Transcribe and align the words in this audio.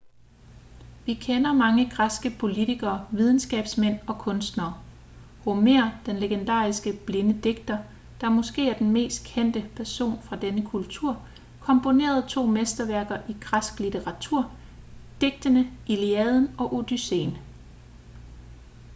vi 1.05 1.13
kender 1.13 1.53
mange 1.53 1.89
græske 1.89 2.29
politikere 2.39 3.07
videnskabsmænd 3.11 3.99
og 4.07 4.17
kunstnere 4.19 4.83
homer 5.43 5.91
den 6.05 6.15
legendariske 6.15 6.99
blinde 7.05 7.41
digter 7.41 7.77
der 8.21 8.29
måske 8.29 8.69
er 8.69 8.77
den 8.77 8.89
mest 8.91 9.25
kendte 9.27 9.69
person 9.75 10.21
fra 10.21 10.35
denne 10.35 10.65
kultur 10.69 11.27
komponerede 11.59 12.25
to 12.29 12.45
mesterværker 12.45 13.21
i 13.29 13.37
græsk 13.41 13.79
litteratur 13.79 14.51
digtene 15.21 15.71
iliaden 15.87 16.51
og 16.57 16.73
odysseen 16.75 17.37